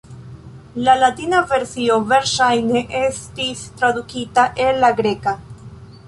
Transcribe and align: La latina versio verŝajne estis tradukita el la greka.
La 0.85 0.93
latina 1.01 1.41
versio 1.49 1.97
verŝajne 2.13 2.81
estis 2.99 3.61
tradukita 3.81 4.47
el 4.65 4.81
la 4.85 4.91
greka. 5.01 5.35